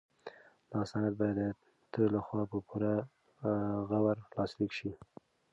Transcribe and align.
دا 0.71 0.81
سند 0.89 1.11
باید 1.19 1.35
د 1.39 1.41
تره 1.91 2.07
لخوا 2.15 2.41
په 2.51 2.57
پوره 2.67 2.93
غور 3.89 4.17
لاسلیک 4.35 4.71
شي. 4.77 4.91